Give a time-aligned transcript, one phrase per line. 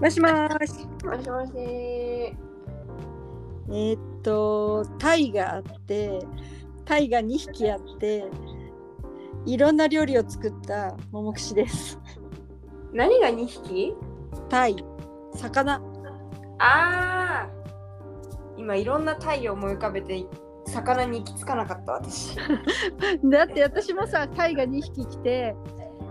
[0.00, 0.86] もしもーし。
[1.04, 1.52] もしもし。
[1.56, 6.20] えーっと、タイがあって、
[6.86, 8.24] タイが2匹あって、
[9.44, 12.00] いろんな料理を作った桃串です。
[12.94, 13.94] 何が2匹？
[14.48, 14.76] タイ、
[15.34, 15.74] 魚。
[15.74, 15.80] あ
[16.58, 17.48] あ
[18.56, 20.26] 今いろんなタイを思い浮かべて
[20.66, 22.36] 魚に行き着かなかった私。
[23.24, 25.56] だって私もさ、タイが2匹来て、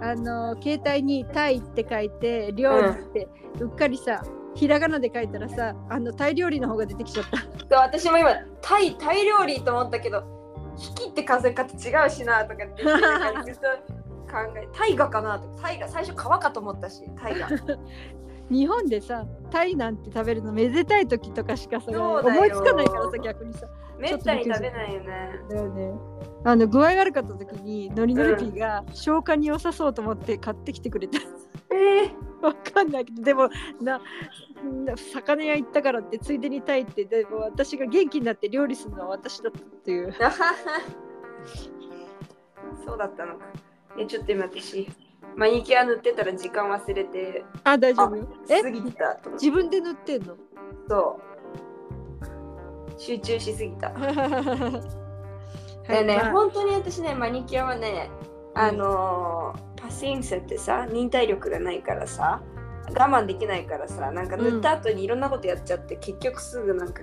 [0.01, 3.27] あの携帯にタイって書いて、料理って、
[3.59, 4.23] うっかりさ、
[4.55, 7.25] ひらがなで書いたらさ、あのタイ料理の方が出てきちゃっ
[7.69, 7.81] た。
[7.81, 8.31] 私も今
[8.61, 10.23] タイタイ料理と思ったけど
[10.77, 12.91] 引きって数え方違うしなとかってっと
[14.29, 17.47] 考えタイガかなとかタイガ最初川かと思ったしタイガ。
[18.49, 23.67] 日本でさ、タイなんて食べるのめでたい時とかしかさ、思いつかないからさ、逆にさ。
[23.99, 25.39] めったに食べないよね。
[25.49, 25.93] だよね。
[26.45, 31.19] あの具合悪かった時にノリノリピーが消化に良さそうと思って買ってきてくれた。
[31.71, 33.49] えー、 わかんないけどでも
[33.81, 34.01] な
[34.85, 40.13] な魚屋行ったからってついでにタイってでも私が元気になって料理するのは私だったっていう。
[42.85, 43.45] そうだったのか。
[43.97, 44.87] えちょっと今私
[45.35, 48.15] マニキュア塗ってたら時間忘れてあ大丈夫？
[48.15, 48.27] よ。
[48.49, 50.35] え過ぎてた自分で塗ってんの？
[50.87, 51.28] そう
[52.99, 53.89] 集中しすぎた。
[53.89, 53.95] は
[55.87, 58.11] いでね、まあ本当に私ね、マニキュアはね、
[58.53, 62.41] あのーパシンセってさ、忍耐力がないからさ、
[62.89, 67.01] 我慢できないからさ、なんか塗った後にいろんなことやっちゃって、結局すぐなんか、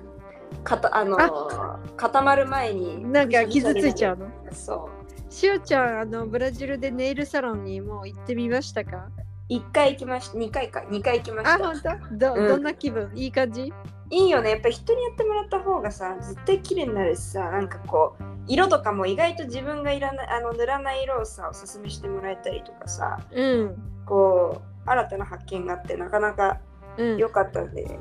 [0.62, 4.26] かたあのー固まる前になんか傷ついちゃうの？
[4.26, 4.30] う。
[4.54, 4.88] そ
[5.30, 9.08] しおちゃんあのブラジルでネイルサロンにもう行ってみましたか？
[9.48, 9.52] う。
[9.52, 11.54] 1回行きました、2回か、2回行きました。
[11.54, 11.80] あ本
[12.10, 12.16] 当？
[12.16, 13.10] ど,、うんどんな気分？
[13.14, 13.72] いい感じ？
[14.10, 23.76] いいよね、やっぱり人にやってもらった方がさ、絶対綺麗になるしさ、なんかこう、色とかも意外と自分がいらないあの塗らない色をさ、おすすめしてもらえたりとかさ、うん。
[24.06, 26.60] こう新たな発見があってなかなか
[26.96, 27.16] うん。
[27.16, 27.98] 良かったので、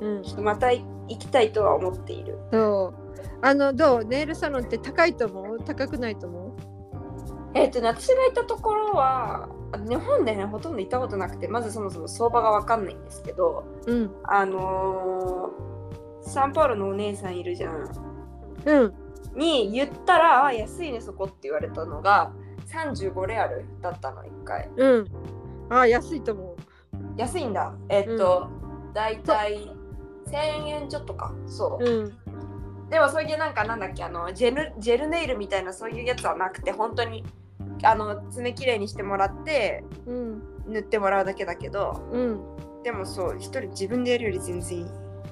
[0.00, 2.36] うんちょっとまた行きたいとは思っている。
[2.52, 3.06] そう。
[3.42, 4.04] あの、どう？
[4.04, 5.60] ネイルサロンって高いと思う？
[5.60, 6.52] 高くないと思う？
[7.54, 9.48] えっ、とね、私が行ったところは、あ
[9.88, 14.10] 日本でね、ほとんど行ったことなくて、まずそもそも相場がわかんないんですけど、うん。
[14.24, 15.76] あのー
[16.28, 17.88] サンパウロのお姉さんいるじゃん。
[18.64, 18.94] うん。
[19.36, 22.32] に言ったら、あ、安いね、そこって言われたのが、
[22.66, 24.68] 35レアルだったの、1回。
[24.76, 25.06] うん。
[25.70, 26.56] あ、安いと思う。
[27.16, 27.72] 安いんだ。
[27.88, 28.48] えっ、と、
[28.92, 29.70] だいたい
[30.26, 31.32] 1000円ちょっとか。
[31.46, 31.84] そう。
[31.84, 32.26] うん。
[32.90, 37.24] でもそういうなんかなんだっけあのジェルジェルネイルみたいなそういうやつはなくて本当に
[37.82, 40.42] あの爪きれいにしてもらってうん。
[40.66, 42.40] 塗ってもらうだけだけどうん。
[42.82, 44.86] でもそう一人自分でやるより全然いい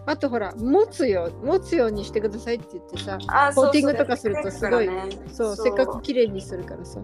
[0.06, 7.00] あとほら、持つよ、持つようにしてくださいって言ってさ、あコーティングとかするとすごいね、そう、せっかく綺麗にするからさ。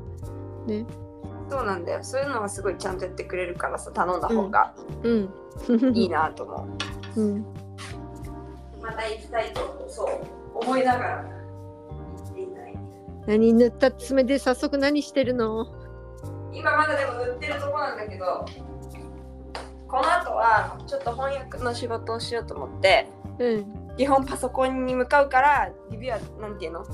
[0.67, 0.84] ね。
[1.49, 4.72] そうなんだよそういうのはすごいちゃんとやってくれるからさ頼んだ方が
[5.03, 5.31] うん。
[5.95, 6.69] いいなと思
[7.17, 7.47] う、 うん。
[8.81, 10.09] また行きたいとそう
[10.55, 11.25] 思いながら
[13.31, 15.73] 何塗った爪で早速何してるの？
[16.53, 18.45] 今まだでも塗ってるとこなんだけど
[19.87, 23.09] この後はちょっと翻訳の仕事をしようと思って
[23.39, 23.97] うん。
[23.97, 26.85] 基本パソコンに向かうから指はなんていうの？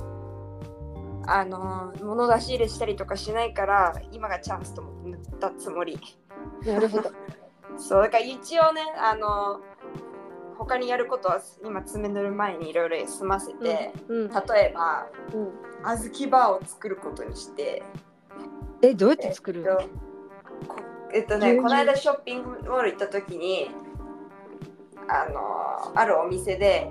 [1.27, 5.99] あのー物出し入れしたりとかしないから今がチャンスと思って塗ったつもり
[6.67, 7.11] なるほど。
[7.79, 9.76] そうだから一応ねあのー
[10.59, 14.29] 他にやることは今爪塗る前にいろいろ済ませて、うん。
[14.29, 15.51] 例えばうん。
[15.83, 17.83] 小豆バーを作ることにして
[18.83, 19.79] え、どうやって作るえっと
[20.69, 20.77] こ
[21.13, 23.71] えっとねこの間ショッピングモール行った時に
[25.09, 26.91] あのーあるお店で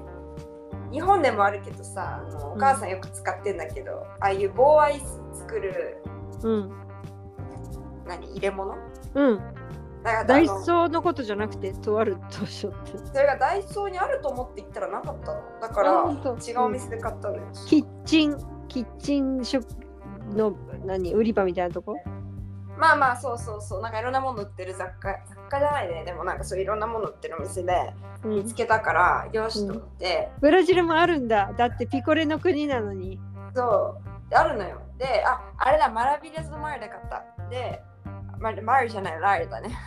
[0.92, 5.98] 日本でもあるけどさあのお母さんよく使ってんだけど、ああいう棒アイス作る
[6.44, 6.72] うん。
[8.08, 8.76] 何入れ物？
[9.16, 9.42] うん。
[10.06, 12.98] ダイソーのことじゃなくて、とある図書って。
[13.12, 15.42] それがダイソーにあると思って行ったらなかったの。
[15.60, 20.56] だかあら違うお店で買ったのよ、キッチン、キッチンショップの
[20.86, 21.96] 何売り場みたいなとこ？
[22.78, 23.82] まあまあそうそうそう。
[23.82, 26.04] なんかいろんなもの売ってる雑貨雑貨じゃないね。
[26.06, 27.94] でもなんかそういろんなもの売ってるお店で
[28.24, 28.36] うん。
[28.36, 31.54] 見つけたから、よしと思って、ブラジルもあるんだ。
[31.58, 33.20] だってピコレの国なのに。
[33.56, 33.98] そ
[34.28, 34.30] う。
[34.30, 34.82] であるのよ。
[34.98, 35.90] でああれだ。
[35.90, 37.24] マラビレスの前で買った。
[37.50, 37.82] で
[38.40, 39.78] ママリじゃないライルだね。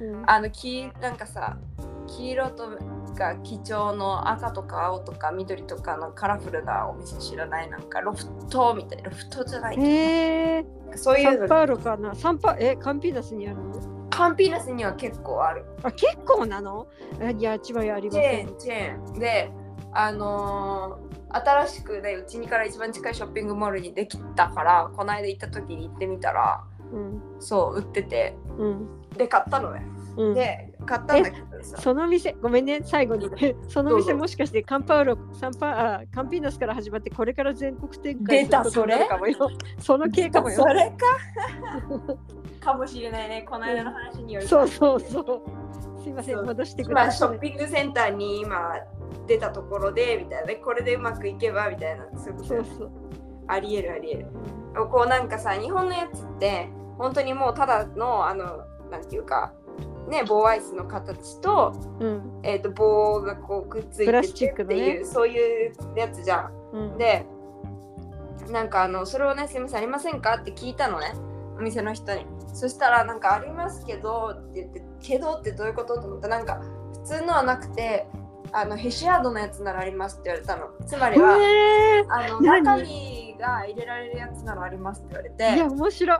[0.00, 0.22] うん。
[0.30, 1.56] あの黄なんかさ
[2.06, 2.68] 黄色と
[3.16, 7.70] か基調の赤とか青とか緑とかのカラフルなお店知らない？
[7.70, 9.10] なんかロフトみたいな。
[9.10, 9.78] ロフトじゃない？
[9.78, 10.66] へえ。
[10.94, 11.38] そういうの。
[11.38, 12.14] サンパウロかな？
[12.14, 14.08] サンパえ、カンピーナスにあるの？
[14.10, 15.64] カンピーナスには結構ある。
[15.82, 16.86] あ、結構なの？
[17.20, 18.54] あいや、千葉やありまチェせんー。
[18.54, 19.18] ンチェーン。
[19.18, 19.50] で
[19.92, 27.22] あのー新しくねうちにから一番近いショッピングモールにできたからこの間行った時に行ってみたらうん。
[27.40, 28.88] そう売っててうん。
[29.16, 29.86] で買ったのね
[30.16, 30.34] うん。
[30.34, 31.76] で買ったんだけどさ。
[31.78, 33.28] その店、ごめんね、最後に。
[33.68, 39.50] その店もしかしてカンパウロ、サンパあカンピーナスから始まって、これから全国展開出たすることになるかもよ。
[39.78, 40.66] その系かもよそ。
[40.66, 41.06] れか？
[42.72, 45.42] かもしれないね、この間の話によるとそうそうそ
[45.98, 46.02] う。
[46.02, 47.28] すいません、戻してく今ださい。
[47.30, 48.74] ショッピングセンターに今
[49.26, 52.90] 出たところでみたいなねこれでうまくいけばみたいなそういうことそうそう。
[53.48, 54.26] ありえるありえる
[54.84, 56.68] こうなんかさ日本のやつって
[56.98, 59.52] 本当にもうただのあのなんていうか
[60.08, 62.40] ね棒アイスの形と,、うん。
[62.42, 64.76] えー、と棒がこうくっついてスチックのね。
[64.76, 66.52] てっていう、そういうやつじゃん。
[66.72, 67.26] うん、で
[68.50, 71.14] なんかあのそれをねすみませんありませんかって聞いたのね
[71.58, 72.26] お店の人に。
[72.54, 76.62] そしたらなんかありますけどって言ってけどってどういうことと思ったらなんか
[77.04, 78.06] 普通のはなくて
[78.58, 80.68] あのヘシアードのやつならありますって言われたの。
[80.86, 82.06] つまりはへー。
[82.08, 82.64] あの何？
[82.64, 86.18] 中身が入れられるやつならありますって言われいや、て面白い。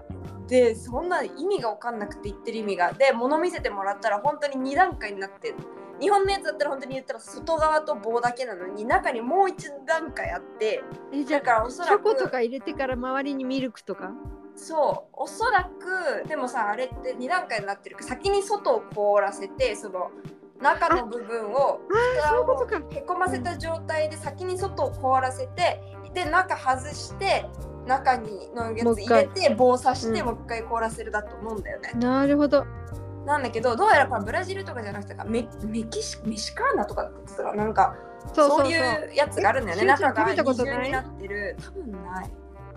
[0.49, 2.93] でそんな意味が分かんなくて言ってる意味が。
[2.93, 5.55] で物見せてもらったら本当に2段階になってる
[5.99, 10.83] 日本のやつだったら本当に言ったら外側と棒だけなのに中にもう一段階あって。
[11.13, 14.13] え、じゃだからおあ、そらくチョコとか入れてから周りにミルクとか？
[14.55, 15.15] そう。
[15.15, 17.97] おそらくでもさあれって2段階になってる。
[17.97, 20.11] から先に外を凍らせてその
[20.61, 21.81] 中の部分を
[22.23, 22.83] ああ、そういうことか。
[22.91, 25.83] へこませた状態で先に外を凍らせて
[26.15, 27.47] で中外して
[27.87, 31.93] 中にのやつ入れて棒刺して、うんもう一回凍らせるだと思うんだよね。
[31.95, 32.65] なるほど。
[33.27, 37.97] なんだけどどうやらこれブラジルとかじゃなくてメメキシメシカーナとかって言ってたからなんか
[38.33, 38.67] そう。
[38.67, 39.85] いうやつがあるんだよね。
[39.85, 42.31] 中がん食べたこと二重になってる多分ない。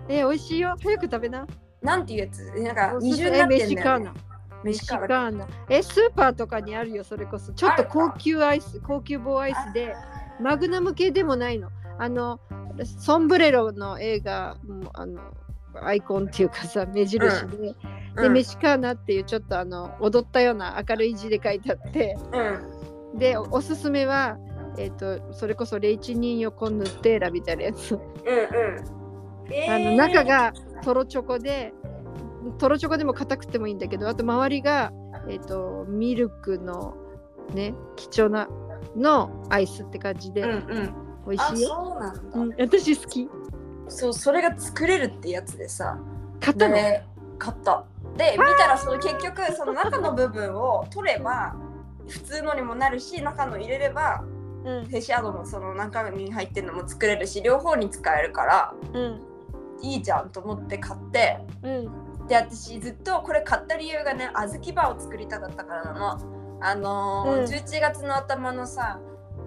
[0.08, 0.74] え、美味しいよ。
[0.82, 1.46] 早く食べな。
[1.82, 2.44] なんていうやつ？
[2.60, 4.14] なんか二重になってんだよ、ねシカーナ。。
[4.64, 5.46] メシカーナ。
[5.68, 7.52] え、スーパーとかにあるよ、それこそ。
[7.52, 9.94] ちょっと高級アイス、高級棒アイスで、
[10.40, 11.70] マグナム系でもないの。
[11.98, 12.40] あの、
[12.84, 14.56] ソンブレロの映画、
[14.94, 15.20] あの、
[15.82, 17.74] アイコンっていうかさ、目印で、で、
[18.16, 24.38] うんメシカーナっていうちょっとあの、踊ったような明るい字で書いてあって、うんで、おおすすめは、
[24.78, 27.92] えっ、と、それこそレイチニンヨコヌッテーラみたいなやつ。
[27.92, 28.00] うんう
[29.48, 29.52] ん。
[29.52, 30.52] えあの中が
[30.84, 31.72] トロチョコで
[32.58, 34.92] トロチョコでも硬くてもいいんだけどあと周りが、
[35.28, 36.96] えー、とミルクの
[37.54, 38.48] ね貴重な
[38.96, 40.56] のアイスって感じで、うんうん。
[40.56, 41.68] あ、美味しいよ、
[42.32, 43.28] そうなん私好き
[43.88, 45.98] そう、それが作れるってやつでさ。
[46.40, 47.04] 買ったの、で、
[47.38, 47.84] 買った。
[48.16, 51.54] で、見たらその結局その中の部分を取れば
[52.08, 54.24] 普通のにもなるし、中の入れれば
[54.64, 59.20] うんフェシアドもその中に入ってるのも作れるし、両方に使えるからうん
[59.82, 61.38] いいじゃんと思って買って。
[61.62, 66.18] うんで私ずっとこれ買った理由がね小豆バーを作りたかったからなの。
[66.62, 67.44] あのーうん。
[67.44, 69.00] 11月の頭のさ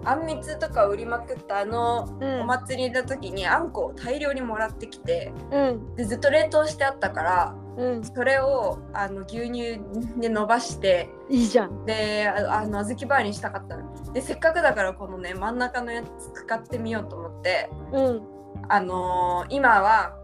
[0.04, 2.40] あんみつとか売りまくったあのうん。
[2.42, 5.94] お祭りの時にあんこを大量にもらってきてうん。
[5.96, 8.04] でずっと冷凍してあったからうん。
[8.04, 9.80] それをあの牛乳
[10.20, 11.86] で伸ばしていいじゃん。
[11.86, 14.12] でああの小豆バーにしたかったの。
[14.12, 18.22] でせっかくだからこのね真ん中のやつ使ってみようと思ってうん。
[18.68, 20.16] あのー今は、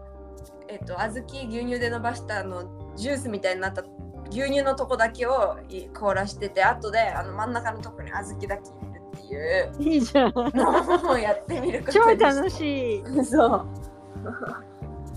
[0.71, 2.63] えっと小豆牛乳で伸ばしたあの
[2.95, 3.83] ジュースみたいになった
[4.29, 9.93] 牛乳のとこだけをい凍らしてて後であの真ん中のとこに小豆だけ入れるっていう。
[9.93, 10.33] いいじゃん。
[10.33, 13.25] のをやってみること超楽しい。
[13.25, 13.67] そう。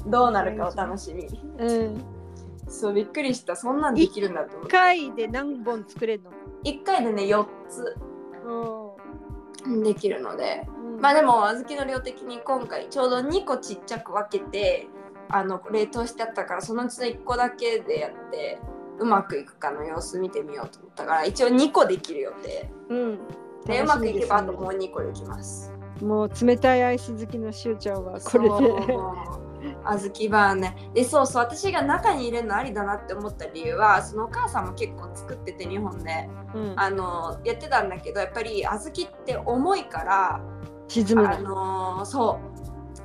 [0.06, 1.28] どうなるかお楽しみ。
[1.58, 2.04] うん。
[2.68, 3.54] そうびっくりした。
[3.54, 4.72] そんなんできるんだと思って。
[4.72, 6.32] 回で何本作れるの
[6.64, 7.96] ？1回でね4つ
[9.84, 10.66] できるので。
[10.76, 11.00] うん。
[11.00, 14.88] まあでも小豆の量的に今回ちょうど2個ちっちゃく分けて
[15.28, 18.58] あの冷凍してあったからそのうちの1個だけでやって
[18.98, 22.70] うまくいくかの様子見てみようと思ったから一応2個できる予定。
[22.88, 23.18] うん。
[23.66, 25.72] でうまくいけばあともう2個できます。
[26.00, 28.58] もう冷たいアイス好きのしゅうちゃんはこれで小
[29.84, 30.90] 豆バーね。
[30.92, 36.28] でそうそう私が中に入れるのありだなって思った理由はそのお母さんも結構作ってて日本で。
[36.54, 36.74] うん。
[36.76, 40.40] あのやってたんだけどやっぱり小豆って重いから
[40.88, 42.53] 沈むあのそう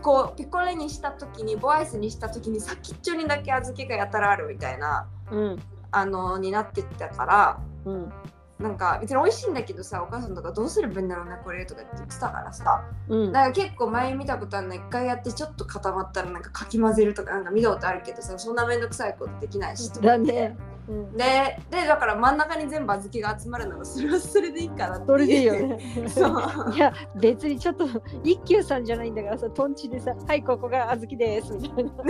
[0.01, 5.59] こうピコレにした時にボアイスにした時に先っちょにだけ小豆がやたらあるみたいな、うん。
[5.91, 8.13] あのーになってったからうん
[8.59, 12.83] なんか別に美味しいんだけどさお母さんとかどうすればいいんだろうねこれとかって言ってたからさ。
[13.07, 13.31] うん。
[13.31, 20.57] だから結構前見たことあるの一回やってちょっと固まったらなんかかき混ぜるとかなんか見たことあるけどさそんなめんどくさいことできないしだね。
[20.89, 21.15] うん。
[21.15, 25.79] ででだから真ん中に全部小豆が集まるならそれはそれでいいかなってそれでいいよね。
[26.09, 26.75] そう。
[26.75, 27.87] いや別にちょっと
[28.25, 31.91] 一休さんじゃないんだからさトンチでさ「はいここが小豆です」みたいな。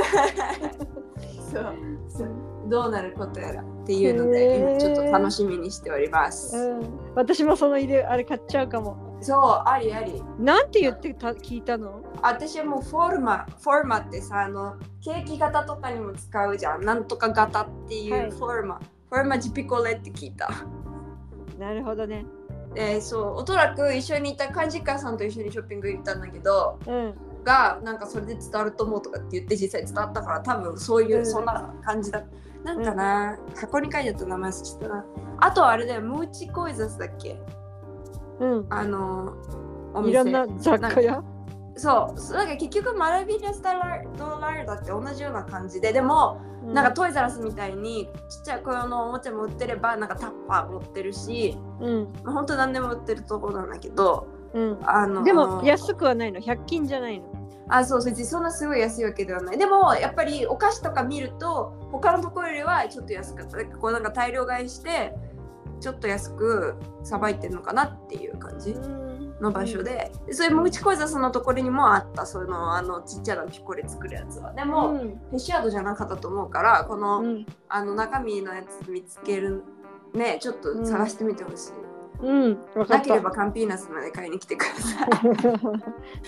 [1.52, 1.76] そう。
[2.10, 7.00] そうどうなることやらっていうので、今ちょっと楽しみにしております、うん。
[7.16, 9.18] 私もその入れあれ買っちゃうかも。
[9.22, 10.24] そうありあり。
[10.40, 12.02] なんて言ってた聞いたの？
[12.22, 16.86] 私はもうフォルマフォルマってさあのケーキ型とかにも使うじゃん。
[16.86, 18.28] なんとか型っていはい。
[18.28, 20.50] うフォルマ、フォルマジピコレって聞いた。
[21.58, 22.26] なるほどね。
[22.74, 27.14] でそうおそらく一緒にいた幹事家さんと一緒にショッピング行ったんだけどうん。
[27.44, 31.26] がなんかそれで伝わると思うとかって言って実際伝わったから多分そういう、うん。
[31.26, 32.24] そんな感じだ
[32.64, 35.06] なんかな、箱に書いてあった名前ちゃったな
[35.40, 37.40] あとはあれだよムーチコイザスだっけ？
[38.40, 38.66] うん。
[38.70, 39.34] あの
[39.94, 41.24] お店いろんな雑貨屋？
[41.76, 52.14] そうなんか結局マラビリアス・ドラーだって同じような感じででもなんかトイザラスみたいにちっちゃい子用のおもちゃも売ってればなんかタッパー持ってるしうん。
[52.26, 54.78] まあ本当何でも売ってるところなんだけどうん。
[54.84, 57.39] あのでも安くはないの？100均じゃないの？
[57.68, 59.58] あそう別にそんなすごい安いわけではない。
[59.58, 63.58] でもやっぱりお菓子とか見ると他のところよりはちょっと安かった。
[63.58, 65.14] だからこうなんか大量買いして
[65.80, 68.76] ちょっと安くさばいてるのかなっていう感じ
[69.40, 72.26] の場所で、そういうムチコイザスのところにもあった。
[72.26, 74.52] そのあのちっちゃなピコレ作るやつは。
[74.54, 74.98] でうも、ん。
[74.98, 77.46] フェシアードじゃなかったと思うからこの,、うん。
[77.70, 79.64] あの中身のやつ見つける
[80.14, 81.72] ねちょっと探してみてほしい、
[82.22, 82.60] うん。
[82.88, 83.20] なけれ。
[83.20, 85.08] ばカンピーナスまで買いに来てくださ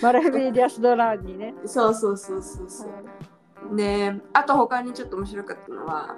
[0.02, 1.54] マラビリアスドラーにね。
[1.64, 6.16] いそうそうそうそうそうであと他にちょっと面白かったのは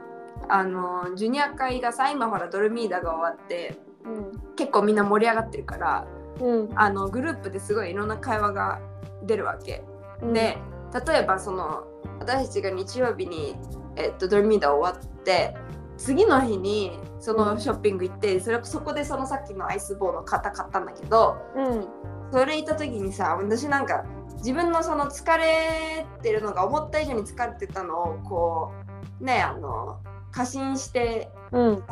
[0.48, 4.54] あのジュニア会がさ今ほらドルミーダが終わってうん。
[4.56, 6.06] 結構みんな盛り上がってるから
[6.40, 6.70] うん。
[6.74, 8.80] あのグループですごいいろんな会話が
[9.22, 9.84] 出るわけ、
[10.22, 10.32] うん。
[10.32, 10.58] で
[11.06, 11.84] 例えばその
[12.20, 13.56] 私たちが日曜日に、
[13.96, 15.56] えっと、ドルミーダ終わって
[15.96, 21.88] 次の日にそのショッピング行ってそれそこでそのさっきのアイスボールの型買ったんだけどうん。
[22.32, 24.04] それ行った時にさ私なんか
[24.38, 28.72] 自分のその疲れてるのが思った以上に疲れてたのをこ
[29.20, 30.00] うねあの
[30.32, 31.84] 過信してうん。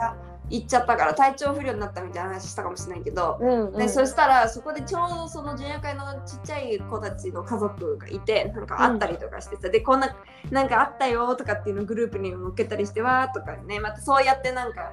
[0.50, 3.72] 行っちゃったから体調不良になったみたいな話したかもしれないけど、うん。
[3.72, 10.14] でそしたらそこでちょうどそのジュニア会のちっちゃい子たちの家族がいてなんか会ったりとかしてさ、でこんな
[10.50, 14.92] なんかあったよとかっていうのをグループに向けたりしてわーとかねまたそうやってなんか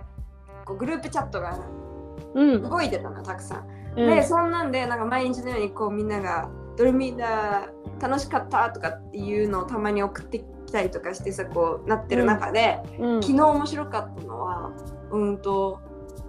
[0.65, 1.59] こうグループチャットが
[2.35, 2.61] うん。
[2.61, 3.67] 動いてたのたくさん。
[3.97, 4.09] うん。
[4.09, 6.49] でそんなんでなんか毎日のようにこうみんなが
[6.79, 7.69] 「ドルミーダ
[7.99, 13.21] 楽しかった」とかっていうのをたまに送ってきたりとかしてさこうなってる中で、うん。
[13.21, 14.71] 昨日面白かったのは
[15.11, 15.81] うんと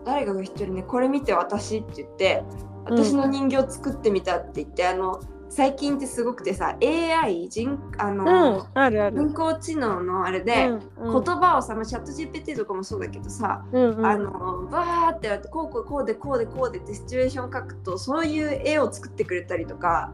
[0.04, 2.42] 誰かが一人ねこれ見て私って言って
[2.84, 8.66] 私の人形作ってみたって言って、あの最近ってすごくてさ AI 人あうの。
[8.74, 11.24] 人工知能のあれで、うん。
[11.24, 13.90] 言葉をさ、まあ、チャット GPT とかもそうだけどさ、うん。
[13.98, 14.06] うん。
[14.06, 20.12] あのバーってやってこうこうこうでこうでこうでってシチュエーション書くとそういう絵を作ってくれたりとか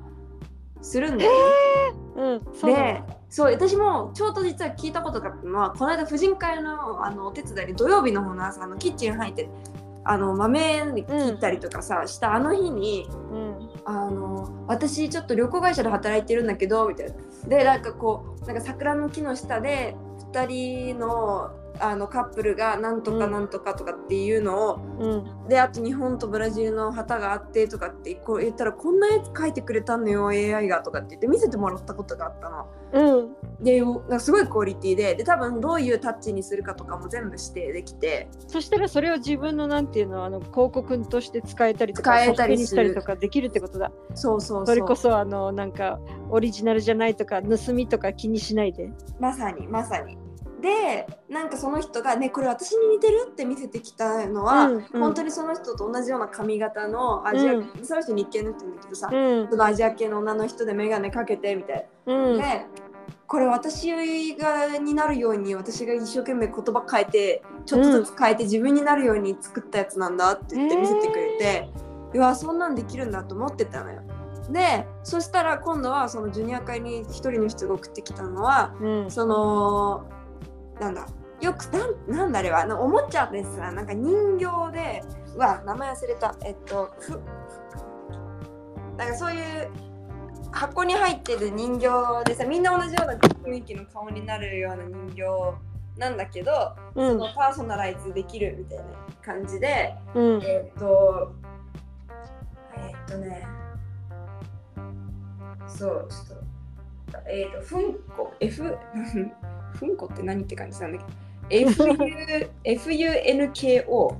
[0.86, 1.36] するんだよね。
[2.16, 2.40] うん。
[2.54, 9.48] そうだでそう私もちょうど実は聞いたことがあったのはこの間婦人会のあのお手伝いに土曜日の方の朝あのキッチン入って
[10.04, 13.70] あの豆切ったりとかさ、したあの日にうん。
[13.84, 17.14] あの私ちょっと旅行会社で働いてるんだけどみたいな。
[17.48, 19.96] でなんかこうなんか桜の木の下で
[20.32, 25.48] 2人のあのカップルがなんとかなんとかとかっていうのを、うん。
[25.48, 32.66] であと日本とブラジルの旗があってとかってこう言ったらこんなやつ描いてくれたのよ AI がとかって言って見せてもらったことがあったの。
[32.92, 33.36] うん。
[33.64, 43.90] でなんかすごいクオリティでで多分どういうタッチにするかとかも全部指定できてそしたらそれを自分のなんていうのあの広告として使えたりとか使えたりしたりとかできるってことだ。
[44.14, 45.98] そうそうそうそれこそあのなんか
[46.30, 48.90] オリジナルじゃないとか盗みとか気にしないで。
[49.20, 50.18] まさにまさに。
[50.60, 54.82] でなんかその人がねこれ私に似てるって見せてきたのは、うんうん。
[55.00, 57.70] 本当にその人と同じような髪型のアジア、うん。
[57.82, 59.48] その人日系の人なんだけどさ、うん。
[59.50, 62.38] そのアジア系の女の人で眼鏡かけてみたいうん。
[62.38, 62.42] な。
[62.42, 62.66] で
[63.26, 63.92] これ私
[64.36, 71.68] がになるように私が一生懸命言葉変えてちょっとずつ変えて自分になるように作ったやつなんだって言って見せてくれて、
[72.14, 74.02] うわそんなんできるんだと思ってたのよ。
[74.50, 79.10] でそしたら今度はそのジュニア会に一人の人が送ってきたのはうん。
[79.10, 80.06] その
[80.78, 81.06] なんだ
[81.40, 85.02] よくなんなんだあれはなおもちゃでさなんか人形で
[85.34, 86.34] うわ名前忘れた。
[86.44, 87.20] えっとふ
[88.96, 89.70] なんかそういう
[90.50, 95.22] 箱に入ってる人形でさみんな同じような雰囲気の顔になるような人形
[95.98, 97.08] なんだけど、うん。
[97.12, 98.84] そのパーソナライズできるみたいな
[99.22, 100.42] 感じでうん。
[100.42, 101.34] えっと
[102.76, 103.46] えっとね
[105.66, 108.78] そうちょっとえっとふんこ F
[109.74, 111.04] ふんこって何って感じなんだけ？
[111.04, 111.10] ど
[112.64, 114.14] FUNKO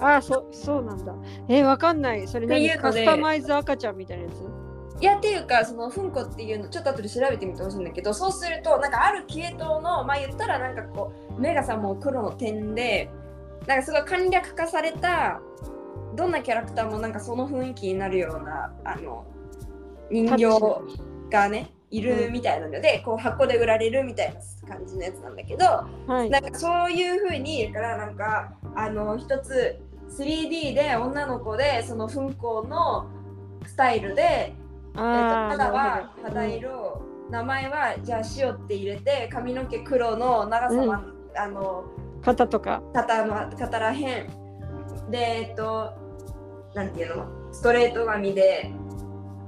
[0.00, 1.14] あそそうなんだ。
[1.48, 2.28] えわかんない。
[2.28, 2.68] それ何？
[2.76, 4.34] カスタマイズ赤ちゃんみたいなやつ？
[5.00, 13.10] いやっていうかそのふんこっていうのちょっと後で調べてみてほしいんだけどそうするとなんかある系統のまあ言ったらなんかこう目がさもう黒の点で
[13.66, 15.40] なんかすごい簡略化された
[16.14, 19.26] どんなキャラクターもなんかその雰囲気になるようなあの
[20.10, 20.46] 人形
[21.30, 25.64] がねいるみたいなので、こう箱で売られるみたいな感じのやつなんだけど
[26.06, 26.30] はい。
[26.30, 29.78] なんかそういう風にだからなんかあの一つ
[30.10, 33.06] 3D で女の子でその噴光の
[33.66, 34.52] スタイルで、え
[34.92, 41.04] っと肌は肌色、名前はじゃあ塩って入れて髪の毛黒の長さは、
[41.36, 42.82] あのうん肩とか。
[42.92, 45.10] 肩の肩らへん。
[45.10, 45.92] でえっと
[46.74, 47.52] なんていうの？
[47.52, 48.72] ストレート髪で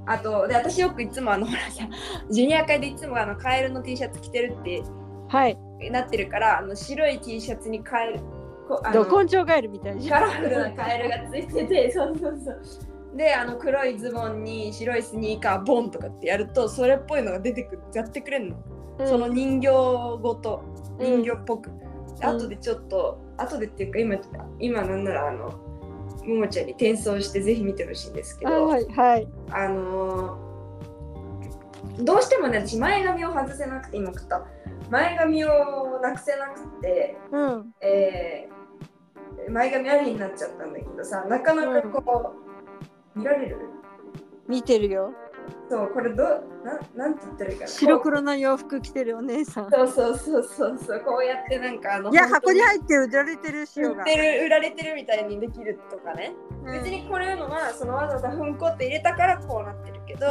[0.05, 1.87] あとで私よくいつもあのほらさ
[2.29, 4.83] ジュニア会でいつもあのカエルの T シャツ着てるって
[5.27, 5.57] はい。
[5.91, 8.19] なってるからあの白い T シャツにカエル
[8.67, 10.21] こあのど根性ガエルみたいじゃん。
[10.21, 13.17] カラフルなカエルがついてて そうそうそう。
[13.17, 18.55] であの黒いズボンに白いスニーカーボンとかってやるとそれっぽいのが出てくるやってくれんの、
[18.99, 19.07] うん。
[19.07, 19.67] その人形
[20.21, 20.61] ごと
[20.99, 21.23] うん。
[21.23, 21.71] 人形っぽく、
[22.19, 24.17] で後でちょっと後でっていうか今
[24.59, 25.49] 今なんならあの
[26.29, 29.27] ももちゃんに転送してぜひ見てほしいんですけあどはいはい。
[29.51, 30.49] あのー
[32.03, 34.45] どうしてもね私前髪を外せなくて今食った。
[34.89, 37.73] 前髪をなくせなくてうん。
[37.81, 42.33] えー前髪ありになっちゃったんだけどさなかなかこ
[43.15, 43.57] う、見られる？
[44.47, 45.11] 見てるよ
[45.69, 47.67] そうこれどうなんなんて言ったらいいかな。
[47.67, 49.69] 白黒の洋服着てるお姉さん。
[49.71, 50.99] そうそうそうそうそう。
[51.01, 53.99] こうやってなんかあのいや箱に入って売られてる塩が。
[53.99, 56.33] 売ってる売られてるみたいにできるとかね、
[56.65, 56.73] うん。
[56.73, 60.27] 別にこれのはそのわざわざ粉粉って入れたからこうなってるけど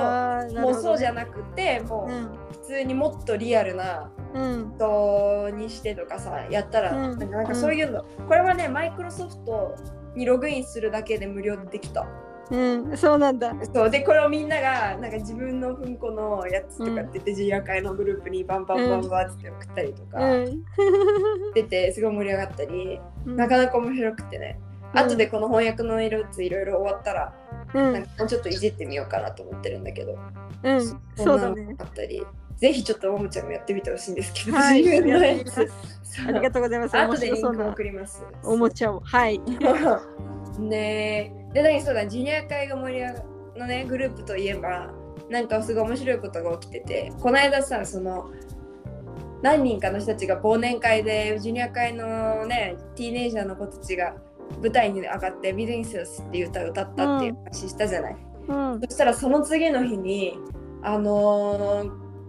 [0.60, 2.30] もうそうじゃなくてもううん。
[2.52, 4.74] 普通にもっとリアルなうん。
[4.76, 7.18] 人にしてとかさやったら、うん。
[7.18, 9.74] なんかなんかそういうの、これはねマイクロソフト
[10.14, 12.06] にログインするだけで無料でできた
[12.50, 13.54] うんそうなんだ。
[13.74, 20.64] そうでこれをみんながなんか自分の粉粉のやつとかって言って、ジュニア会のグループにバンバンバンバンって送ったりとかうん。
[21.54, 23.36] 出てすごい盛り上がったり、うん。
[23.36, 24.58] なかなか面白くてね、
[24.94, 25.00] うん。
[25.00, 27.34] 後でこの翻訳の色ついろいろ終わったら、
[27.74, 27.92] うん。
[27.92, 30.18] なんかもうちょっといじってみようかなと思ってるんだけど、
[30.62, 30.86] うん
[31.16, 31.76] そうだね。
[31.78, 32.24] あったり。
[32.56, 36.96] ぜひちょっとももちゃんもやってみてほしいんですけど、はい自分のありがとうございます。
[36.96, 38.24] 面後でリンク送ります。
[38.42, 39.00] おもちゃを。
[39.00, 39.38] はい。
[40.58, 43.24] ねえで何そうだジュニア会が盛り上が
[43.58, 44.90] のねグループといえば
[45.28, 48.30] なんかすごい面白いことが起きててこの間さその
[49.42, 54.16] 何人かの人たちが忘年会でジュニア会のねティーネイジャーの子たちが
[54.62, 58.16] 舞台に上がって「ビデンスス」っていう歌を歌ったっていう話したじゃない、
[58.48, 58.80] うん。
[58.80, 60.38] そしたらその次の日に
[60.82, 61.84] あの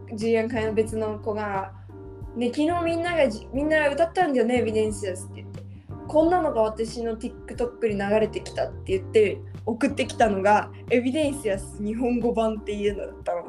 [0.07, 1.71] ー、ジュニア会の別の子が
[2.35, 5.68] 「ね昨日みんながじみんな歌ったんだよねビデンスス」って言って
[6.09, 13.43] こんなのが私の TikTok に流れてきたって言って送ってきたのがエビデンスや日本語版っていうのだったの。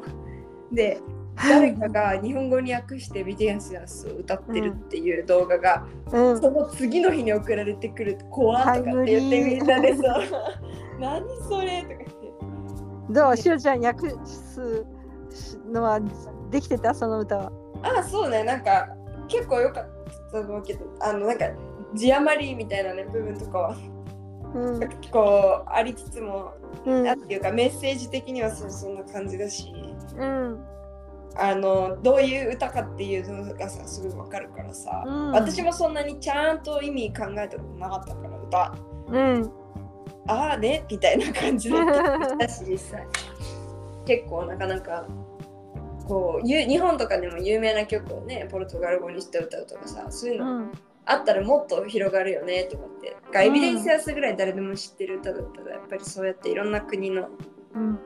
[0.71, 1.01] で
[1.35, 10.19] 誰かが日本語に訳してエビデンスやを歌ってるっていう動画が、うんその次の日に送られてくる怖っとかって言ってみんなでさ
[11.01, 12.11] 「何それ?」とか言って。
[13.09, 14.85] どうしおちゃん訳す
[15.71, 15.99] のは
[16.51, 16.93] できてた？
[16.93, 18.87] その歌はあそうねなんか
[19.27, 19.85] 結構良かっ
[20.31, 21.45] たと思うけどあのなんか
[21.93, 23.77] 字余りみたいなね部分とかは。
[24.53, 24.83] うん。
[25.67, 26.53] ありつつも、
[26.85, 27.03] うん。
[27.03, 29.73] なんていうかメッセージ的にはそうそんな感じだし。
[30.17, 30.65] うん。
[31.37, 35.31] あのどういう歌かっていうのがさすぐ分かるからさ、うん。
[35.31, 38.75] 私もそんなにちゃんと意味考えたことなかったから歌。
[39.07, 39.51] うん。
[40.27, 43.07] ああねみたいな感じだったし実際。
[44.05, 45.05] 結構なかなか
[46.07, 50.71] こうゆ日本とかでも有名な曲をねポルトガル語にして歌うとかさそういうのうん
[51.11, 53.15] あったらもっと広がるよねと思って。
[53.31, 57.29] がエビデンスやすぐらい誰でも知ってる歌だったらやっぱりそうやっていろんな国の
[57.75, 57.99] うん。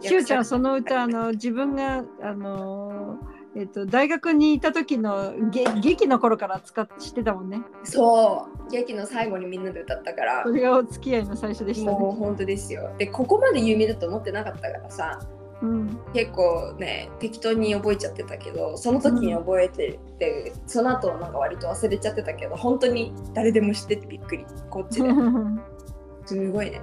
[0.00, 3.18] しおちゃんその歌あの 自分があの
[3.54, 7.62] えっと大学にいた時のげ劇の頃から使っしてたもんね。
[7.84, 8.70] そう。
[8.70, 10.42] 劇の最後にみんなで歌ったから。
[10.44, 11.98] それがお付き合いの最初でしたね。
[11.98, 12.90] もう本当ですよ。
[12.98, 15.20] でここまで有名だと思ってなかったからさ
[15.62, 15.98] うん。
[16.12, 24.44] 結構ね適当に覚えちゃってたけどその時に覚えてて、その後なんか割と忘れちゃってたけど本当に誰でも知っててびっくり。
[24.70, 25.10] こっちで。
[26.26, 26.80] すごいね。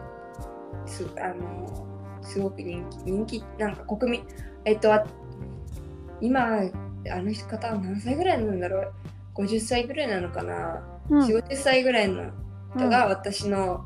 [0.86, 1.88] すあの
[2.22, 4.26] すごく人気人気なんか国民
[4.66, 5.06] えっとあ
[6.20, 6.62] 今
[7.10, 8.94] あの人方は何歳ぐらいなんだろう
[9.36, 11.26] ？50歳ぐらいなのかな、うん。
[11.26, 12.32] 4 50歳ぐらいの
[12.76, 13.86] 人が私の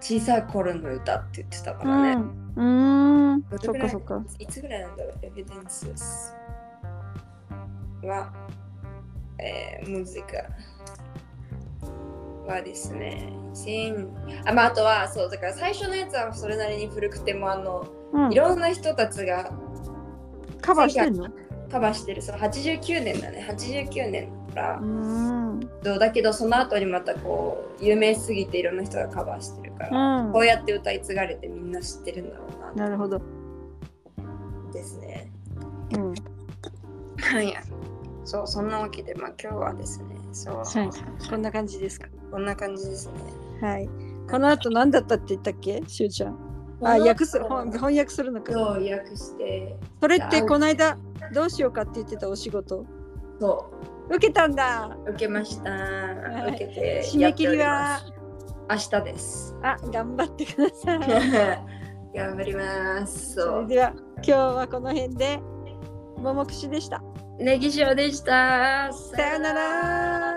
[0.00, 2.22] 小さい頃の歌って言ってたからね、
[2.56, 3.32] うん。
[3.32, 3.44] うん。
[3.62, 4.24] そっかそっか。
[4.38, 5.14] いつぐらいなんだろう？
[5.22, 6.34] エビデンス
[8.02, 8.32] は、
[9.38, 10.26] えー、ムズカ
[12.52, 13.32] はですね。
[13.52, 18.32] 2000あまああとはそうだから最初のやつはそれなりに古くてもあのうん。
[18.32, 19.50] いろんな人たちが
[20.60, 21.28] カバーしてんの？
[21.70, 22.22] カバーしてる。
[22.22, 23.46] そう89年だね。
[23.50, 24.30] 89年。
[24.30, 33.20] だから、うんそうだけどその後にまたこう有名すぎていろんな人がカバーしてるから、うんこうやって歌い継がれてみんな知ってるんだろうななるほど
[34.72, 35.30] ですね
[35.94, 36.14] うん
[37.18, 37.54] はい
[38.24, 43.66] そうそんなわけでまあ今日はですねそう、はいこんな感じですかこんな感じですね。
[43.66, 43.88] はい。
[44.30, 45.82] この後何だったって言ったっけ？
[45.88, 46.38] しゅうちゃん。
[46.82, 48.52] あ、訳す翻翻訳するのか。
[48.52, 49.76] そう、訳して。
[50.00, 50.96] それってこの間
[51.34, 52.86] どうしようかって言ってたお仕事？
[53.40, 53.68] そ
[54.10, 54.96] 受けたんだ。
[55.06, 55.70] う、受けました。
[55.70, 57.02] い受けて。
[57.04, 57.64] 締め切りは？
[57.64, 58.20] やっております
[58.70, 59.56] 明日です。
[59.62, 60.98] あ、頑張ってください。
[62.16, 63.34] 頑張ります。
[63.34, 63.60] そそう。
[63.62, 65.40] れでは今日はこの辺で
[66.16, 67.02] ももくしでした。
[67.38, 68.92] ネギ塩でした。
[68.92, 70.29] さよなら。